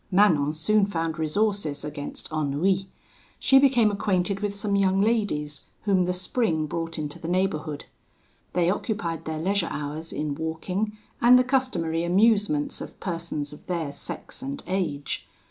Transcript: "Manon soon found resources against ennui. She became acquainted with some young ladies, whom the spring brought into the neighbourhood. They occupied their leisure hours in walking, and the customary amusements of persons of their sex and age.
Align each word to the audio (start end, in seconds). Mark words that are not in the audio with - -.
"Manon 0.09 0.51
soon 0.53 0.87
found 0.87 1.19
resources 1.19 1.85
against 1.85 2.31
ennui. 2.31 2.89
She 3.37 3.59
became 3.59 3.91
acquainted 3.91 4.39
with 4.39 4.55
some 4.55 4.75
young 4.75 4.99
ladies, 4.99 5.61
whom 5.83 6.05
the 6.05 6.11
spring 6.11 6.65
brought 6.65 6.97
into 6.97 7.19
the 7.19 7.27
neighbourhood. 7.27 7.85
They 8.53 8.67
occupied 8.71 9.25
their 9.25 9.37
leisure 9.37 9.69
hours 9.69 10.11
in 10.11 10.33
walking, 10.33 10.97
and 11.21 11.37
the 11.37 11.43
customary 11.43 12.03
amusements 12.03 12.81
of 12.81 12.99
persons 12.99 13.53
of 13.53 13.67
their 13.67 13.91
sex 13.91 14.41
and 14.41 14.63
age. 14.65 15.27